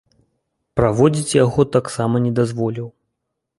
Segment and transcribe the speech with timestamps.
[0.79, 2.91] Праводзіць яго таксама не дазволіў.